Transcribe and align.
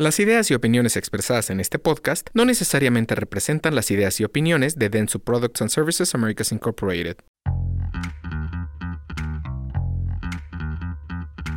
Las 0.00 0.20
ideas 0.20 0.48
y 0.48 0.54
opiniones 0.54 0.96
expresadas 0.96 1.50
en 1.50 1.58
este 1.58 1.80
podcast 1.80 2.28
no 2.32 2.44
necesariamente 2.44 3.16
representan 3.16 3.74
las 3.74 3.90
ideas 3.90 4.20
y 4.20 4.24
opiniones 4.24 4.76
de 4.78 4.90
Denso 4.90 5.18
Products 5.18 5.60
and 5.60 5.70
Services 5.70 6.14
Americas 6.14 6.52
Incorporated. 6.52 7.16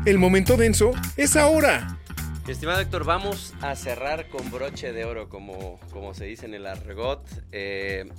El 0.07 0.17
momento 0.17 0.57
denso 0.57 0.93
es 1.17 1.35
ahora. 1.35 1.99
Estimado 2.47 2.81
Héctor, 2.81 3.05
vamos 3.05 3.53
a 3.61 3.75
cerrar 3.75 4.27
con 4.29 4.49
broche 4.49 4.91
de 4.91 5.05
oro, 5.05 5.29
como, 5.29 5.79
como 5.91 6.15
se 6.15 6.25
dice 6.25 6.47
en 6.47 6.55
el 6.55 6.65
argot. 6.65 7.23
Eh, 7.51 8.09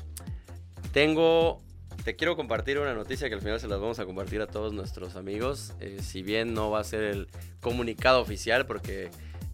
tengo, 0.93 1.61
te 2.05 2.15
quiero 2.15 2.37
compartir 2.37 2.79
una 2.79 2.95
noticia 2.95 3.29
que 3.29 3.35
al 3.35 3.41
final 3.41 3.59
se 3.59 3.67
las 3.67 3.81
vamos 3.81 3.99
a 3.99 4.07
compartir 4.07 4.41
a 4.41 4.47
todos 4.47 4.73
nuestros 4.73 5.17
amigos. 5.17 5.73
Eh, 5.81 5.99
si 6.01 6.23
bien 6.23 6.55
no 6.55 6.71
va 6.71 6.79
a 6.79 6.85
ser 6.85 7.03
el 7.03 7.27
comunicado 7.61 8.21
oficial, 8.21 8.67
porque 8.67 9.11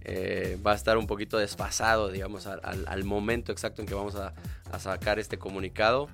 eh, 0.09 0.59
va 0.66 0.72
a 0.72 0.75
estar 0.75 0.96
un 0.98 1.06
poquito 1.06 1.38
desfasado, 1.38 2.11
digamos, 2.11 2.46
al, 2.46 3.04
momento 3.04 3.53
exacto 3.53 3.82
en 3.82 3.89
que 3.89 3.94
vamos 3.94 4.14
a, 4.17 4.32
sacar 4.79 5.18
este 5.18 5.39
comunicado. 5.39 6.08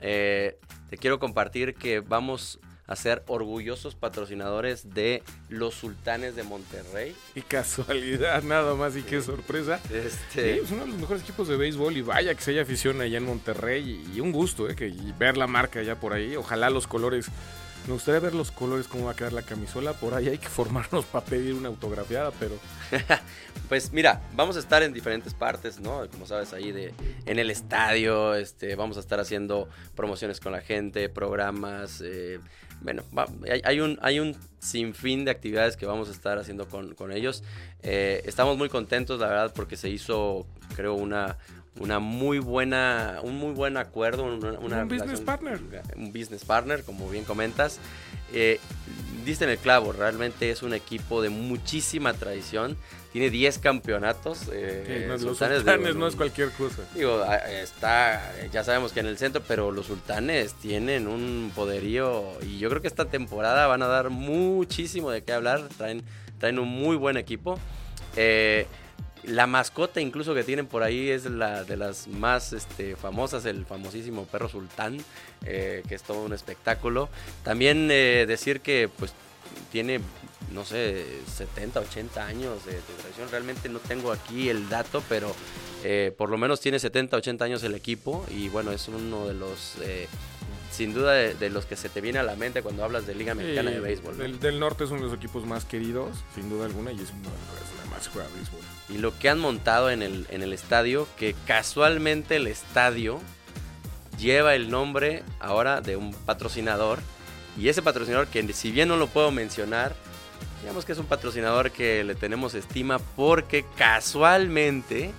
te 0.00 0.56
quiero 0.98 1.18
compartir 1.18 1.74
que 1.74 2.00
vamos 2.00 2.60
a 2.88 2.96
ser 2.96 3.22
orgullosos 3.26 3.94
patrocinadores 3.94 4.94
de 4.94 5.22
los 5.50 5.74
Sultanes 5.74 6.34
de 6.34 6.42
Monterrey. 6.42 7.14
Y 7.34 7.42
casualidad, 7.42 8.42
nada 8.42 8.74
más 8.74 8.96
y 8.96 9.02
qué 9.02 9.20
sorpresa. 9.20 9.78
Este... 9.92 10.54
Sí, 10.54 10.60
es 10.64 10.70
uno 10.70 10.84
de 10.84 10.88
los 10.88 10.98
mejores 10.98 11.22
equipos 11.22 11.48
de 11.48 11.58
béisbol 11.58 11.98
y 11.98 12.02
vaya 12.02 12.34
que 12.34 12.40
se 12.40 12.52
haya 12.52 12.62
afición 12.62 13.00
allá 13.02 13.18
en 13.18 13.24
Monterrey 13.24 14.02
y, 14.14 14.20
un 14.20 14.32
gusto, 14.32 14.70
eh, 14.70 14.74
que, 14.74 14.88
y 14.88 15.14
ver 15.18 15.36
la 15.36 15.46
marca 15.46 15.80
allá 15.80 15.96
por 15.96 16.14
ahí. 16.14 16.34
Ojalá 16.34 16.70
los 16.70 16.86
colores 16.86 17.26
me 17.88 17.94
gustaría 17.94 18.20
ver 18.20 18.34
los 18.34 18.50
colores, 18.50 18.86
cómo 18.86 19.06
va 19.06 19.12
a 19.12 19.16
quedar 19.16 19.32
la 19.32 19.40
camisola. 19.40 19.94
Por 19.94 20.12
ahí 20.12 20.28
hay 20.28 20.36
que 20.36 20.48
formarnos 20.48 21.06
para 21.06 21.24
pedir 21.24 21.54
una 21.54 21.68
autografiada, 21.68 22.30
pero. 22.38 22.54
pues 23.68 23.94
mira, 23.94 24.20
vamos 24.36 24.56
a 24.56 24.58
estar 24.58 24.82
en 24.82 24.92
diferentes 24.92 25.32
partes, 25.32 25.80
¿no? 25.80 26.06
Como 26.10 26.26
sabes, 26.26 26.52
ahí 26.52 26.70
de, 26.70 26.92
en 27.24 27.38
el 27.38 27.50
estadio, 27.50 28.34
este, 28.34 28.76
vamos 28.76 28.98
a 28.98 29.00
estar 29.00 29.18
haciendo 29.20 29.70
promociones 29.96 30.38
con 30.38 30.52
la 30.52 30.60
gente, 30.60 31.08
programas. 31.08 32.02
Eh, 32.04 32.40
bueno, 32.82 33.02
hay, 33.64 33.80
un, 33.80 33.98
hay 34.02 34.20
un 34.20 34.36
sinfín 34.58 35.24
de 35.24 35.30
actividades 35.30 35.78
que 35.78 35.86
vamos 35.86 36.08
a 36.08 36.12
estar 36.12 36.38
haciendo 36.38 36.68
con, 36.68 36.94
con 36.94 37.10
ellos. 37.10 37.42
Eh, 37.82 38.22
estamos 38.26 38.58
muy 38.58 38.68
contentos, 38.68 39.18
la 39.18 39.28
verdad, 39.28 39.52
porque 39.54 39.78
se 39.78 39.88
hizo, 39.88 40.46
creo, 40.76 40.92
una, 40.92 41.38
una 41.80 41.98
muy 41.98 42.38
buena, 42.38 43.20
un 43.22 43.36
muy 43.36 43.52
buen 43.52 43.76
acuerdo, 43.76 44.24
una, 44.24 44.82
un 44.82 44.88
business 44.88 45.20
partner. 45.20 45.60
Un 45.96 46.12
business 46.12 46.44
partner, 46.44 46.82
como 46.82 47.08
bien 47.08 47.24
comentas. 47.24 47.78
Eh, 48.32 48.60
diste 49.24 49.44
en 49.44 49.50
el 49.50 49.58
clavo, 49.58 49.92
realmente 49.92 50.50
es 50.50 50.62
un 50.62 50.74
equipo 50.74 51.22
de 51.22 51.28
muchísima 51.28 52.14
tradición. 52.14 52.76
Tiene 53.12 53.30
10 53.30 53.58
campeonatos. 53.58 54.48
Eh, 54.52 55.06
no, 55.08 55.16
los 55.16 55.38
sultanes 55.38 55.96
no 55.96 56.06
es 56.06 56.14
cualquier 56.14 56.50
cosa. 56.50 56.82
Digo, 56.94 57.24
está, 57.46 58.22
ya 58.52 58.64
sabemos 58.64 58.92
que 58.92 59.00
en 59.00 59.06
el 59.06 59.16
centro, 59.16 59.42
pero 59.48 59.70
los 59.70 59.86
sultanes 59.86 60.54
tienen 60.54 61.08
un 61.08 61.50
poderío 61.54 62.24
y 62.42 62.58
yo 62.58 62.68
creo 62.68 62.82
que 62.82 62.88
esta 62.88 63.06
temporada 63.06 63.66
van 63.66 63.82
a 63.82 63.86
dar 63.86 64.10
muchísimo 64.10 65.10
de 65.10 65.22
qué 65.22 65.32
hablar. 65.32 65.68
Traen, 65.78 66.02
traen 66.38 66.58
un 66.58 66.68
muy 66.68 66.96
buen 66.96 67.16
equipo. 67.16 67.58
Eh, 68.16 68.66
la 69.24 69.46
mascota 69.46 70.00
incluso 70.00 70.34
que 70.34 70.44
tienen 70.44 70.66
por 70.66 70.82
ahí 70.82 71.10
es 71.10 71.24
la 71.26 71.64
de 71.64 71.76
las 71.76 72.08
más 72.08 72.52
este, 72.52 72.96
famosas, 72.96 73.44
el 73.44 73.66
famosísimo 73.66 74.24
perro 74.26 74.48
sultán, 74.48 74.98
eh, 75.44 75.82
que 75.88 75.94
es 75.94 76.02
todo 76.02 76.22
un 76.24 76.32
espectáculo. 76.32 77.08
También 77.44 77.88
eh, 77.90 78.24
decir 78.26 78.60
que 78.60 78.88
pues 78.98 79.12
tiene, 79.72 80.00
no 80.52 80.64
sé, 80.64 81.06
70, 81.36 81.80
80 81.80 82.26
años 82.26 82.64
de, 82.64 82.72
tradición. 82.72 83.30
Realmente 83.30 83.68
no 83.68 83.78
tengo 83.80 84.12
aquí 84.12 84.48
el 84.48 84.68
dato, 84.68 85.02
pero 85.08 85.34
eh, 85.84 86.14
por 86.16 86.30
lo 86.30 86.38
menos 86.38 86.60
tiene 86.60 86.78
70, 86.78 87.16
80 87.16 87.44
años 87.44 87.62
el 87.62 87.74
equipo 87.74 88.24
y 88.30 88.48
bueno, 88.48 88.72
es 88.72 88.88
uno 88.88 89.26
de 89.26 89.34
los 89.34 89.76
sin 90.70 90.94
duda 90.94 91.12
de, 91.12 91.50
los 91.50 91.66
que 91.66 91.76
se 91.76 91.88
te 91.88 92.00
viene 92.00 92.18
a 92.18 92.22
la 92.22 92.36
mente 92.36 92.62
cuando 92.62 92.84
hablas 92.84 93.06
de 93.06 93.14
Liga 93.14 93.34
Mexicana 93.34 93.70
de 93.70 93.80
Béisbol. 93.80 94.38
Del, 94.38 94.60
norte 94.60 94.84
es 94.84 94.90
uno 94.90 95.00
de 95.00 95.06
los 95.06 95.16
equipos 95.16 95.44
más 95.44 95.64
queridos, 95.64 96.18
sin 96.34 96.48
duda 96.48 96.66
alguna, 96.66 96.92
y 96.92 97.00
es 97.00 97.10
uno 97.10 97.22
de 97.22 97.80
los 97.80 97.90
más 97.90 98.08
juega 98.08 98.28
béisbol. 98.34 98.60
Y 98.88 98.98
lo 98.98 99.18
que 99.18 99.28
han 99.28 99.38
montado 99.38 99.90
en 99.90 100.02
el, 100.02 100.26
en 100.30 100.42
el 100.42 100.52
estadio, 100.52 101.08
que 101.16 101.34
casualmente 101.46 102.36
el 102.36 102.46
estadio 102.46 103.20
lleva 104.18 104.54
el 104.54 104.70
nombre 104.70 105.24
ahora 105.40 105.80
de 105.80 105.96
un 105.96 106.12
patrocinador. 106.12 107.00
Y 107.58 107.68
ese 107.68 107.82
patrocinador, 107.82 108.28
que 108.28 108.52
si 108.52 108.70
bien 108.70 108.88
no 108.88 108.96
lo 108.96 109.08
puedo 109.08 109.30
mencionar, 109.30 109.96
digamos 110.60 110.84
que 110.84 110.92
es 110.92 110.98
un 110.98 111.06
patrocinador 111.06 111.70
que 111.70 112.04
le 112.04 112.14
tenemos 112.14 112.54
estima 112.54 112.98
porque 113.16 113.64
casualmente 113.76 115.12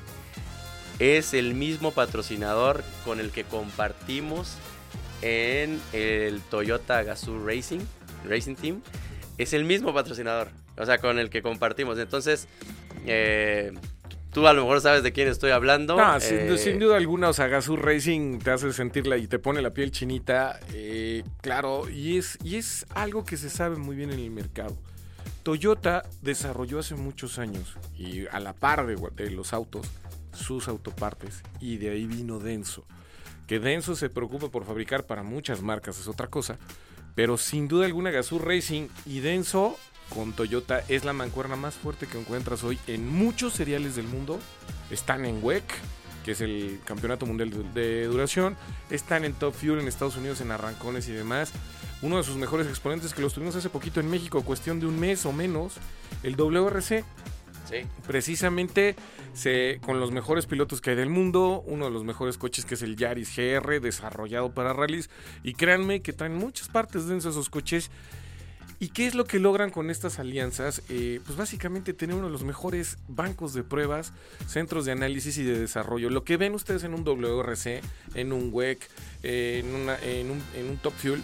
es 0.99 1.33
el 1.33 1.53
mismo 1.53 1.91
patrocinador 1.91 2.83
con 3.05 3.19
el 3.19 3.31
que 3.31 3.45
compartimos 3.45 4.57
en 5.21 5.79
el 5.93 6.41
Toyota 6.41 7.03
Gazoo 7.03 7.39
Racing, 7.45 7.79
Racing 8.25 8.55
Team. 8.55 8.81
Es 9.37 9.53
el 9.53 9.63
mismo 9.63 9.93
patrocinador, 9.93 10.49
o 10.77 10.85
sea, 10.85 10.97
con 10.97 11.17
el 11.17 11.29
que 11.29 11.41
compartimos. 11.41 11.97
Entonces, 11.97 12.47
eh, 13.05 13.71
tú 14.33 14.45
a 14.47 14.53
lo 14.53 14.63
mejor 14.63 14.81
sabes 14.81 15.03
de 15.03 15.13
quién 15.13 15.29
estoy 15.29 15.51
hablando. 15.51 15.97
sin, 16.19 16.37
eh, 16.37 16.77
duda 16.77 16.97
alguna, 16.97 17.29
o 17.29 17.33
sea, 17.33 17.47
Gazoo 17.47 17.77
Racing 17.77 18.39
te 18.39 18.51
hace 18.51 18.73
sentirla 18.73 19.15
y 19.17 19.27
te 19.27 19.39
pone 19.39 19.61
la 19.61 19.71
piel 19.71 19.91
chinita. 19.91 20.59
Eh, 20.73 21.23
claro, 21.41 21.89
y 21.89 22.17
es, 22.17 22.37
y 22.43 22.57
es 22.57 22.85
algo 22.93 23.23
que 23.23 23.37
se 23.37 23.49
sabe 23.49 23.77
muy 23.77 23.95
bien 23.95 24.11
en 24.11 24.19
el 24.19 24.31
mercado. 24.31 24.77
Toyota 25.43 26.03
desarrolló 26.21 26.79
hace 26.79 26.95
muchos 26.95 27.39
años, 27.39 27.75
y 27.97 28.27
a 28.27 28.39
la 28.39 28.53
par 28.53 28.85
de, 28.85 29.31
los 29.31 29.53
autos, 29.53 29.87
sus 30.33 30.67
autopartes, 30.67 31.41
y 31.59 31.77
de 31.77 31.89
ahí 31.91 32.05
vino 32.05 32.39
Denso. 32.39 32.85
Que 33.47 33.59
Denso 33.59 33.95
se 33.95 34.09
preocupa 34.09 34.49
por 34.49 34.65
fabricar 34.65 35.05
para 35.05 35.23
muchas 35.23 35.61
marcas 35.61 35.99
es 35.99 36.07
otra 36.07 36.27
cosa, 36.27 36.57
pero 37.15 37.37
sin 37.37 37.67
duda 37.67 37.85
alguna 37.85 38.11
Gazoo 38.11 38.39
Racing 38.39 38.87
y 39.05 39.21
Denso 39.21 39.77
con 40.09 40.33
Toyota 40.33 40.83
es 40.87 41.05
la 41.05 41.13
mancuerna 41.13 41.55
más 41.55 41.75
fuerte 41.75 42.07
que 42.07 42.19
encuentras 42.19 42.63
hoy 42.63 42.79
en 42.87 43.07
muchos 43.07 43.53
seriales 43.53 43.95
del 43.95 44.07
mundo. 44.07 44.39
Están 44.91 45.25
en 45.25 45.43
WEC, 45.43 45.63
que 46.23 46.31
es 46.31 46.41
el 46.41 46.79
campeonato 46.85 47.25
mundial 47.25 47.73
de 47.73 48.05
duración. 48.05 48.55
Están 48.89 49.25
en 49.25 49.33
Top 49.33 49.53
Fuel 49.53 49.79
en 49.79 49.87
Estados 49.87 50.17
Unidos, 50.17 50.41
en 50.41 50.51
arrancones 50.51 51.07
y 51.07 51.11
demás. 51.11 51.51
Uno 52.01 52.17
de 52.17 52.23
sus 52.23 52.37
mejores 52.37 52.67
exponentes 52.67 53.13
que 53.13 53.21
los 53.21 53.33
tuvimos 53.33 53.55
hace 53.55 53.69
poquito 53.69 53.99
en 53.99 54.09
México, 54.09 54.41
cuestión 54.43 54.79
de 54.79 54.85
un 54.85 54.99
mes 54.99 55.25
o 55.25 55.33
menos, 55.33 55.75
el 56.23 56.35
WRC. 56.35 57.03
Precisamente 58.07 58.95
se, 59.33 59.79
con 59.85 59.99
los 59.99 60.11
mejores 60.11 60.45
pilotos 60.45 60.81
que 60.81 60.91
hay 60.91 60.95
del 60.95 61.09
mundo, 61.09 61.63
uno 61.67 61.85
de 61.85 61.91
los 61.91 62.03
mejores 62.03 62.37
coches 62.37 62.65
que 62.65 62.75
es 62.75 62.81
el 62.81 62.95
Yaris 62.95 63.35
GR, 63.35 63.79
desarrollado 63.79 64.53
para 64.53 64.73
rallies. 64.73 65.09
Y 65.43 65.53
créanme 65.53 66.01
que 66.01 66.13
traen 66.13 66.35
muchas 66.35 66.67
partes 66.67 67.05
de 67.07 67.17
esos 67.17 67.49
coches. 67.49 67.91
¿Y 68.81 68.89
qué 68.89 69.07
es 69.07 69.13
lo 69.13 69.25
que 69.25 69.39
logran 69.39 69.71
con 69.71 69.89
estas 69.89 70.19
alianzas? 70.19 70.83
Eh, 70.87 71.19
pues 71.25 71.37
básicamente 71.37 71.93
tener 71.93 72.15
uno 72.15 72.27
de 72.27 72.31
los 72.31 72.45
mejores 72.45 72.97
bancos 73.09 73.53
de 73.53 73.63
pruebas, 73.63 74.13
centros 74.47 74.85
de 74.85 74.93
análisis 74.93 75.37
y 75.37 75.43
de 75.43 75.59
desarrollo. 75.59 76.09
Lo 76.09 76.23
que 76.23 76.37
ven 76.37 76.53
ustedes 76.53 76.85
en 76.85 76.93
un 76.93 77.03
WRC, 77.03 77.81
en 78.15 78.31
un 78.31 78.51
WEC, 78.53 78.89
eh, 79.23 79.61
en, 79.65 79.75
una, 79.75 79.99
en, 79.99 80.31
un, 80.31 80.41
en 80.55 80.69
un 80.69 80.77
Top 80.77 80.93
Fuel, 80.93 81.21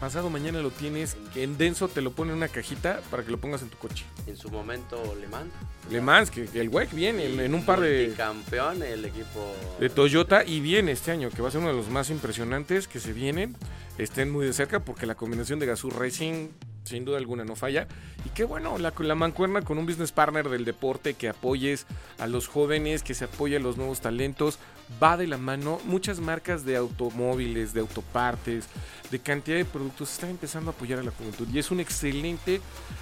pasado 0.00 0.30
mañana 0.30 0.60
lo 0.60 0.70
tienes, 0.70 1.16
que 1.32 1.42
en 1.42 1.58
denso 1.58 1.88
te 1.88 2.00
lo 2.00 2.12
pone 2.12 2.32
en 2.32 2.38
una 2.38 2.48
cajita 2.48 3.00
para 3.10 3.24
que 3.24 3.30
lo 3.30 3.38
pongas 3.38 3.62
en 3.62 3.68
tu 3.68 3.78
coche. 3.78 4.04
En 4.26 4.36
su 4.36 4.50
momento 4.50 5.16
Le 5.20 5.26
Mans. 5.28 5.52
Le 5.90 6.00
Mans, 6.00 6.30
que, 6.30 6.48
el 6.54 6.68
WEC 6.68 6.92
viene 6.92 7.44
en, 7.44 7.54
un 7.54 7.64
par 7.64 7.80
de... 7.80 8.14
campeón 8.16 8.82
el 8.82 9.04
equipo... 9.04 9.54
De 9.80 9.88
Toyota 9.88 10.44
y 10.44 10.60
viene 10.60 10.92
este 10.92 11.12
año, 11.12 11.30
que 11.30 11.42
va 11.42 11.48
a 11.48 11.50
ser 11.50 11.60
uno 11.60 11.70
de 11.70 11.76
los 11.76 11.88
más 11.88 12.10
impresionantes 12.10 12.88
que 12.88 13.00
se 13.00 13.12
vienen. 13.12 13.56
Estén 13.98 14.30
muy 14.30 14.46
de 14.46 14.52
cerca 14.52 14.80
porque 14.80 15.06
la 15.06 15.14
combinación 15.14 15.58
de 15.58 15.66
Gazoo 15.66 15.90
Racing 15.90 16.48
sin 16.86 17.04
duda 17.04 17.18
alguna 17.18 17.44
no 17.44 17.56
falla. 17.56 17.86
Y 18.24 18.30
qué 18.30 18.44
bueno, 18.44 18.78
la, 18.78 18.92
la 18.98 19.14
mancuerna 19.14 19.62
con 19.62 19.78
un 19.78 19.86
business 19.86 20.12
partner 20.12 20.48
del 20.48 20.64
deporte 20.64 21.14
que 21.14 21.28
apoyes 21.28 21.86
a 22.18 22.26
los 22.26 22.48
jóvenes, 22.48 23.02
que 23.02 23.14
se 23.14 23.24
apoye 23.24 23.56
a 23.56 23.60
los 23.60 23.76
nuevos 23.76 24.00
talentos, 24.00 24.58
va 25.02 25.16
de 25.16 25.26
la 25.26 25.38
mano. 25.38 25.80
Muchas 25.84 26.20
marcas 26.20 26.64
de 26.64 26.76
automóviles, 26.76 27.72
de 27.72 27.80
autopartes, 27.80 28.66
de 29.10 29.18
cantidad 29.18 29.56
de 29.56 29.64
productos 29.64 30.12
están 30.12 30.30
empezando 30.30 30.70
a 30.70 30.74
apoyar 30.74 30.98
a 30.98 31.02
la 31.02 31.10
juventud. 31.10 31.46
Y 31.52 31.58
es 31.58 31.70
un 31.70 31.80
excelente 31.80 32.60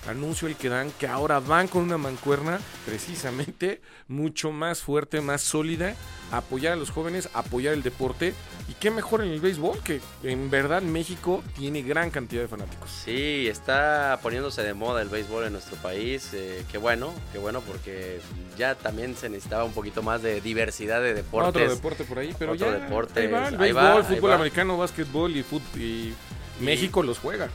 anuncio 0.09 0.49
el 0.49 0.57
que 0.57 0.69
dan, 0.69 0.91
que 0.99 1.07
ahora 1.07 1.41
van 1.41 1.69
con 1.69 1.83
una 1.83 1.99
mancuerna 1.99 2.61
precisamente 2.87 3.81
mucho 4.09 4.51
más 4.51 4.81
fuerte, 4.81 5.21
más 5.21 5.43
sólida, 5.43 5.95
a 6.31 6.39
apoyar 6.39 6.75
a 6.75 6.77
los 6.77 6.91
jóvenes, 6.91 7.29
apoyar 7.35 7.75
el 7.75 7.83
deporte. 7.83 8.35
Y 8.69 8.75
qué 8.75 8.91
mejor 8.91 9.23
en 9.23 9.31
el 9.31 9.41
béisbol, 9.41 9.79
que 9.83 10.01
en 10.23 10.51
verdad 10.51 10.83
México 10.83 11.43
tiene 11.57 11.83
gran 11.83 12.11
cantidad 12.11 12.43
de 12.43 12.49
fanáticos. 12.49 12.91
Sí, 12.91 13.47
está 13.49 14.19
poniéndose 14.23 14.63
de 14.63 14.75
moda 14.75 15.03
el 15.03 15.09
béisbol 15.09 15.45
en 15.45 15.53
nuestro 15.53 15.77
país. 15.77 16.31
Eh, 16.33 16.65
qué 16.73 16.79
bueno, 16.79 17.13
qué 17.33 17.39
bueno, 17.39 17.61
porque 17.61 18.21
ya 18.57 18.75
también 18.75 19.17
se 19.17 19.29
necesitaba 19.29 19.65
un 19.65 19.73
poquito 19.73 20.03
más 20.03 20.23
de 20.23 20.41
diversidad 20.41 21.03
de 21.03 21.15
deportes. 21.15 21.74
Deporte 21.75 22.05
por 22.05 22.19
ahí, 22.19 22.35
pero 22.39 22.53
Otro 22.53 22.71
ya. 22.71 22.79
Deporte, 22.79 23.25
el 23.25 23.57
béisbol, 23.57 24.05
fútbol 24.05 24.33
americano, 24.33 24.77
básquetbol 24.77 25.37
y, 25.37 25.45
y 25.77 26.15
México 26.61 27.03
los 27.03 27.19
juega. 27.19 27.49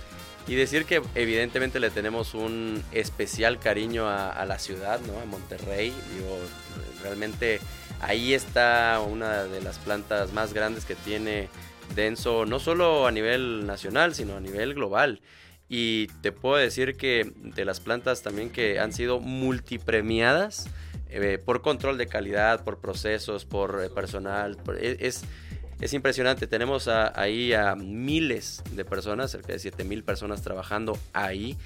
Y 0.48 0.56
decir 0.56 0.86
que 0.86 1.02
evidentemente 1.14 1.80
le 1.80 1.92
tenemos 1.92 2.34
un 2.34 2.84
especial 2.92 3.60
cariño 3.60 4.10
a, 4.10 4.44
la 4.46 4.58
ciudad, 4.58 5.00
¿no? 5.02 5.20
A 5.20 5.26
Monterrey. 5.26 5.94
Digo, 6.16 6.40
realmente 7.04 7.60
ahí 8.02 8.34
está 8.34 9.00
una 9.00 9.44
de 9.44 9.62
las 9.62 9.78
plantas 9.78 10.34
más 10.34 10.54
grandes 10.54 10.86
que 10.86 10.96
tiene 10.96 11.50
Denso, 11.96 12.46
no 12.46 12.60
solo 12.60 13.06
a 13.06 13.12
nivel 13.12 13.68
nacional, 13.68 14.16
sino 14.16 14.38
a 14.38 14.40
nivel 14.40 14.74
global. 14.74 15.22
Y 15.68 16.08
te 16.22 16.32
puedo 16.32 16.56
decir 16.56 16.98
que 16.98 17.32
de 17.36 17.64
las 17.64 17.80
plantas 17.80 18.24
también 18.24 18.50
que 18.50 18.80
han 18.80 18.92
sido 18.92 19.20
multipremiadas 19.20 20.68
eh, 21.10 21.40
por 21.44 21.62
control 21.62 21.98
de 21.98 22.08
calidad, 22.08 22.64
por 22.64 22.80
procesos, 22.80 23.46
por 23.46 23.82
eh, 23.84 23.90
personal, 23.90 24.58
e, 24.80 24.98
es, 25.00 25.24
es 25.82 25.94
impresionante. 25.94 26.48
Tenemos 26.48 26.88
ahí 26.88 27.54
a 27.54 27.76
miles 27.76 28.64
de 28.72 28.86
personas, 28.86 29.32
cerca 29.32 29.54
de 29.54 29.60
7 29.60 29.84
mil 29.84 30.04
personas 30.04 30.42
trabajando 30.42 30.98
ahí. 31.14 31.58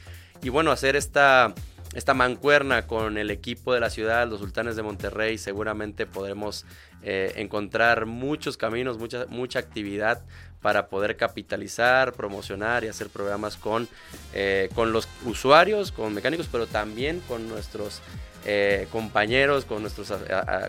Y 0.42 0.50
bueno, 0.50 0.72
hacer 0.72 0.95
esta, 0.95 1.54
esta 1.94 2.13
mancuerna 2.13 2.88
con 2.88 3.18
el 3.18 3.31
equipo 3.31 3.74
de 3.74 3.80
la 3.80 3.90
ciudad, 3.90 4.28
los 4.28 4.40
sultanes 4.40 4.75
de 4.75 4.84
Monterrey, 4.84 5.38
seguramente 5.38 6.06
podremos 6.06 6.66
eh, 7.01 7.34
encontrar 7.36 8.06
muchos 8.06 8.57
caminos, 8.57 8.98
mucha, 8.98 9.25
mucha 9.28 9.60
actividad 9.60 10.24
para 10.63 10.88
poder 10.88 11.18
capitalizar, 11.18 12.13
promocionar 12.13 12.86
y 12.86 12.88
hacer 12.88 13.10
programas 13.10 13.57
con, 13.57 13.88
eh, 14.33 14.69
con 14.74 14.94
los 14.94 15.07
usuarios, 15.25 15.92
con 15.92 16.13
mecánicos, 16.13 16.48
pero 16.50 16.65
también 16.65 17.21
con 17.27 17.50
nuestros 17.50 18.01
eh, 18.45 18.88
compañeros, 18.92 19.65
con, 19.65 19.81
nuestros, 19.81 20.12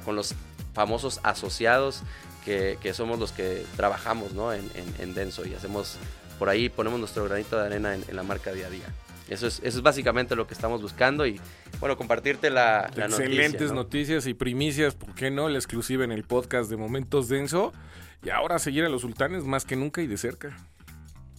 con 0.05 0.17
los 0.17 0.35
famosos 0.75 1.21
asociados 1.23 2.03
que, 2.45 2.93
somos 2.93 3.19
los 3.19 3.33
que 3.33 3.65
trabajamos 3.77 4.33
¿no? 4.33 4.53
en, 4.53 5.15
Denso 5.15 5.47
y 5.47 5.55
hacemos 5.55 5.97
por 6.39 6.49
ahí, 6.49 6.69
ponemos 6.69 6.99
nuestro 6.99 7.25
granito 7.25 7.57
de 7.57 7.67
arena 7.67 7.95
en, 7.95 8.05
la 8.15 8.25
marca 8.25 8.53
día 8.53 8.67
a 8.67 8.71
día. 8.71 8.87
Eso 9.29 9.47
es, 9.47 9.61
eso 9.63 9.79
es 9.79 9.83
básicamente 9.83 10.37
lo 10.37 10.47
que 10.47 10.53
estamos 10.53 10.83
buscando 10.83 11.25
y 11.25 11.41
bueno, 11.81 11.97
compartirte 11.97 12.51
la, 12.51 12.91
la 12.97 13.07
Excelentes 13.07 13.73
noticias 13.73 14.27
y 14.27 14.35
primicias, 14.35 14.97
¿por 14.97 15.15
qué 15.15 15.31
no? 15.31 15.49
La 15.49 15.57
exclusiva 15.57 16.05
en 16.05 16.13
el 16.13 16.25
podcast 16.25 16.69
de 16.69 16.77
Momentos 16.77 17.29
Denso 17.29 17.73
y 18.25 18.31
ahora 18.31 18.59
seguir 18.59 18.85
a 18.85 18.89
los 18.89 19.03
sultanes 19.03 19.45
más 19.45 19.65
que 19.65 19.77
nunca 19.77 20.03
y 20.03 20.07
de 20.07 20.17
cerca. 20.17 20.57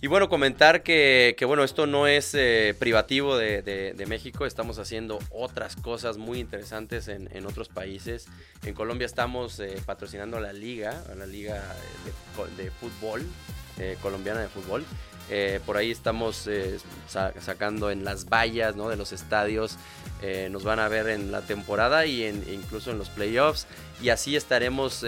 Y 0.02 0.08
bueno, 0.08 0.30
comentar 0.30 0.84
que, 0.84 1.36
bueno, 1.48 1.64
esto 1.64 1.88
no 1.88 2.06
es 2.06 2.36
eh, 2.36 2.76
privativo 2.78 3.38
de, 3.38 4.06
México, 4.08 4.46
estamos 4.46 4.78
haciendo 4.78 5.18
otras 5.32 5.76
cosas 5.76 6.18
muy 6.18 6.40
interesantes 6.40 7.08
en, 7.08 7.46
otros 7.48 7.70
países. 7.70 8.28
En 8.64 8.76
Colombia 8.76 9.06
estamos 9.06 9.60
eh, 9.60 9.82
patrocinando 9.84 10.40
la 10.40 10.54
liga, 10.54 11.04
la 11.18 11.26
liga 11.26 11.64
de, 12.56 12.70
fútbol, 12.70 13.26
eh, 13.80 13.98
colombiana 14.02 14.42
de 14.42 14.48
fútbol. 14.48 14.86
por 15.66 15.76
ahí 15.78 15.90
estamos 15.90 16.48
sacando 17.40 17.90
en 17.90 18.06
las 18.06 18.26
vallas 18.26 18.76
de 18.76 18.96
los 18.96 19.12
estadios. 19.12 19.78
nos 20.52 20.64
van 20.64 20.80
a 20.80 20.88
ver 20.88 21.10
en 21.10 21.32
la 21.32 21.42
temporada 21.42 22.06
y 22.06 22.24
en, 22.24 22.44
incluso 22.48 22.92
en 22.92 23.00
los 23.00 23.10
playoffs. 23.10 23.66
Y 24.02 24.10
así 24.10 24.36
estaremos 24.36 25.04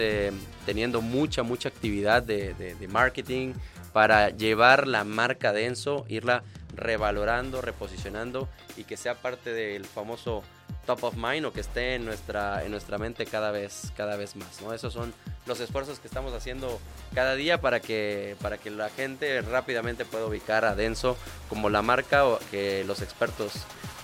teniendo 0.65 1.01
mucha, 1.01 1.43
mucha 1.43 1.69
actividad 1.69 2.23
de 2.23 2.87
marketing 2.89 3.53
para 3.93 4.29
llevar 4.29 4.87
la 4.87 5.03
marca 5.03 5.53
Denso, 5.53 6.05
irla 6.07 6.43
revalorando, 6.75 7.61
reposicionando 7.61 8.47
y 8.77 8.83
que 8.83 8.97
sea 8.97 9.15
parte 9.15 9.53
del 9.53 9.85
famoso 9.85 10.43
top 10.87 11.03
of 11.03 11.15
mind 11.15 11.45
o 11.45 11.53
que 11.53 11.59
esté 11.59 11.95
en 11.95 12.05
nuestra, 12.05 12.63
en 12.63 12.71
nuestra 12.71 12.97
mente 12.97 13.27
cada 13.27 13.51
vez, 13.51 13.91
cada 13.95 14.15
vez 14.15 14.35
más. 14.35 14.61
¿no? 14.61 14.73
Esos 14.73 14.93
son 14.93 15.13
los 15.45 15.59
esfuerzos 15.59 15.99
que 15.99 16.07
estamos 16.07 16.33
haciendo 16.33 16.79
cada 17.13 17.35
día 17.35 17.61
para 17.61 17.79
que, 17.79 18.35
para 18.41 18.57
que 18.57 18.71
la 18.71 18.89
gente 18.89 19.41
rápidamente 19.41 20.05
pueda 20.05 20.25
ubicar 20.25 20.65
a 20.65 20.75
Denso 20.75 21.17
como 21.49 21.69
la 21.69 21.83
marca 21.83 22.23
que 22.49 22.83
los 22.85 23.01
expertos 23.01 23.51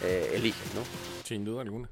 eh, 0.02 0.34
eligen. 0.36 0.68
¿no? 0.76 0.82
Sin 1.24 1.44
duda 1.44 1.64
alguna. 1.64 1.90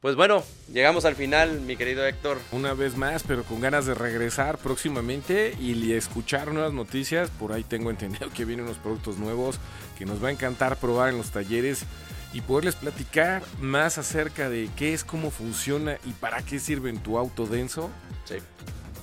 Pues 0.00 0.14
bueno, 0.14 0.44
llegamos 0.72 1.04
al 1.06 1.16
final, 1.16 1.60
mi 1.62 1.76
querido 1.76 2.06
Héctor. 2.06 2.38
Una 2.52 2.72
vez 2.72 2.96
más, 2.96 3.24
pero 3.24 3.42
con 3.42 3.60
ganas 3.60 3.84
de 3.84 3.94
regresar 3.94 4.56
próximamente 4.58 5.56
y 5.58 5.92
escuchar 5.92 6.52
nuevas 6.52 6.72
noticias. 6.72 7.30
Por 7.30 7.50
ahí 7.50 7.64
tengo 7.64 7.90
entendido 7.90 8.30
que 8.30 8.44
vienen 8.44 8.66
unos 8.66 8.78
productos 8.78 9.18
nuevos 9.18 9.58
que 9.98 10.06
nos 10.06 10.22
va 10.22 10.28
a 10.28 10.30
encantar 10.30 10.76
probar 10.76 11.08
en 11.08 11.18
los 11.18 11.32
talleres 11.32 11.84
y 12.32 12.40
poderles 12.42 12.74
platicar 12.74 13.42
más 13.60 13.98
acerca 13.98 14.48
de 14.48 14.68
qué 14.76 14.92
es, 14.92 15.04
cómo 15.04 15.30
funciona 15.30 15.98
y 16.04 16.10
para 16.12 16.42
qué 16.42 16.58
sirve 16.58 16.90
en 16.90 16.98
tu 16.98 17.18
auto 17.18 17.46
denso. 17.46 17.90
Sí. 18.24 18.36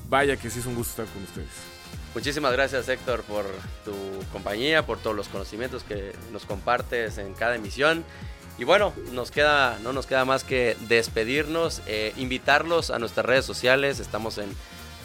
Vaya 0.10 0.38
que 0.38 0.50
sí 0.50 0.60
es 0.60 0.66
un 0.66 0.76
gusto 0.76 1.02
estar 1.02 1.14
con 1.14 1.24
ustedes. 1.24 1.50
Muchísimas 2.14 2.54
gracias 2.54 2.88
Héctor 2.88 3.24
por 3.24 3.46
tu 3.84 3.94
compañía, 4.32 4.86
por 4.86 5.00
todos 5.00 5.16
los 5.16 5.28
conocimientos 5.28 5.84
que 5.84 6.14
nos 6.32 6.46
compartes 6.46 7.18
en 7.18 7.34
cada 7.34 7.56
emisión. 7.56 8.06
Y 8.58 8.64
bueno, 8.64 8.94
nos 9.12 9.32
queda, 9.32 9.78
no 9.84 9.92
nos 9.92 10.06
queda 10.06 10.24
más 10.24 10.46
que 10.46 10.78
despedirnos, 10.88 11.82
eh, 11.88 12.14
invitarlos 12.16 12.90
a 12.90 13.00
nuestras 13.00 13.26
redes 13.26 13.44
sociales. 13.44 14.00
Estamos 14.00 14.38
en 14.38 14.50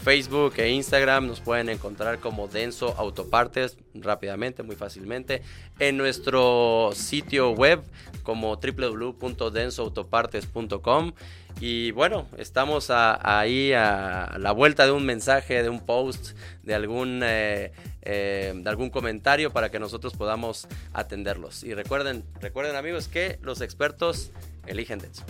Facebook 0.03 0.55
e 0.57 0.71
Instagram. 0.71 1.27
Nos 1.27 1.41
pueden 1.41 1.69
encontrar 1.69 2.19
como 2.19 2.49
Denso 2.49 2.95
Autopartes 2.97 3.77
rápidamente, 3.95 4.63
muy 4.63 4.77
fácilmente. 4.77 5.43
En 5.79 5.97
nuestro 5.97 6.91
sitio 6.95 7.53
web 7.53 7.81
como 8.23 8.57
www.densoautopartes.com. 8.57 11.13
Y 11.61 11.91
bueno, 11.91 12.27
estamos 12.39 12.91
ahí 12.91 13.73
a 13.73 14.37
la 14.39 14.53
vuelta 14.53 14.87
de 14.87 14.93
un 14.93 15.05
mensaje, 15.05 15.61
de 15.63 15.69
un 15.69 15.85
post, 15.85 16.37
de 16.63 16.75
algún, 16.75 17.21
eh, 17.23 17.73
eh, 18.03 18.53
de 18.55 18.71
algún 18.71 18.89
comentario 18.91 19.53
para 19.53 19.71
que 19.71 19.79
nosotros 19.79 20.15
podamos 20.15 20.67
atenderlos. 20.93 21.63
Y 21.65 21.75
recuerden, 21.75 22.25
recuerden 22.41 22.77
amigos 22.77 23.09
que 23.09 23.39
los 23.43 23.61
expertos 23.61 24.31
eligen 24.67 25.01
Denso. 25.01 25.25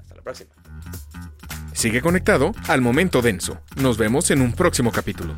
Hasta 0.00 0.16
la 0.16 0.22
próxima. 0.22 0.63
Sigue 1.84 2.00
conectado 2.00 2.54
al 2.66 2.80
momento 2.80 3.20
denso. 3.20 3.60
Nos 3.76 3.98
vemos 3.98 4.30
en 4.30 4.40
un 4.40 4.54
próximo 4.54 4.90
capítulo. 4.90 5.36